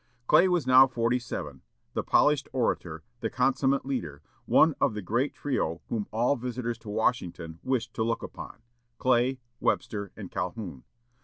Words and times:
Clay 0.25 0.47
was 0.47 0.65
now 0.65 0.87
forty 0.87 1.19
seven, 1.19 1.61
the 1.93 2.01
polished 2.01 2.49
orator, 2.53 3.03
the 3.19 3.29
consummate 3.29 3.85
leader, 3.85 4.23
one 4.45 4.73
of 4.81 4.95
the 4.95 5.01
great 5.03 5.31
trio 5.35 5.79
whom 5.89 6.07
all 6.11 6.35
visitors 6.35 6.79
to 6.79 6.89
Washington 6.89 7.59
wished 7.61 7.93
to 7.93 8.03
look 8.03 8.23
upon: 8.23 8.63
Clay, 8.97 9.37
Webster, 9.59 10.11
and 10.17 10.31
Calhoun. 10.31 10.85